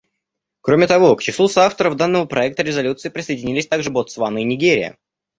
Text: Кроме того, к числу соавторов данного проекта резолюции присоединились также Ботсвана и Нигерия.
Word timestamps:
Кроме 0.61 0.87
того, 0.87 1.15
к 1.15 1.21
числу 1.21 1.47
соавторов 1.47 1.95
данного 1.95 2.25
проекта 2.25 2.63
резолюции 2.63 3.09
присоединились 3.09 3.67
также 3.67 3.91
Ботсвана 3.91 4.39
и 4.39 4.43
Нигерия. 4.43 4.97